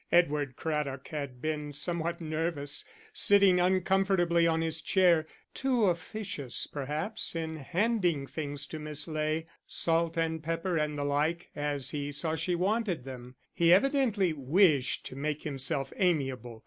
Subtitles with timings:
[0.11, 7.57] Edward Craddock had been somewhat nervous, sitting uncomfortably on his chair, too officious, perhaps, in
[7.57, 12.55] handing things to Miss Ley, salt and pepper and the like, as he saw she
[12.55, 13.35] wanted them.
[13.53, 16.59] He evidently wished to make himself amiable.